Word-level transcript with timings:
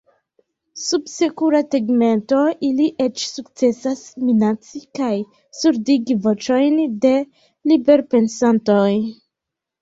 Sub 0.83 1.09
sekura 1.15 1.59
tegmento 1.73 2.39
ili 2.67 2.87
eĉ 3.05 3.25
sukcesas 3.31 4.01
minaci 4.29 4.81
kaj 5.01 5.11
surdigi 5.59 6.17
voĉojn 6.25 6.81
de 7.07 7.13
liberpensantoj. 7.75 8.89